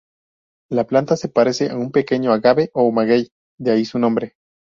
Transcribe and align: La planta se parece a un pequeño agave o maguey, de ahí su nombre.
La 0.71 0.83
planta 0.87 1.15
se 1.15 1.29
parece 1.29 1.69
a 1.69 1.77
un 1.77 1.91
pequeño 1.91 2.33
agave 2.33 2.71
o 2.73 2.91
maguey, 2.91 3.29
de 3.59 3.69
ahí 3.73 3.85
su 3.85 3.99
nombre. 3.99 4.33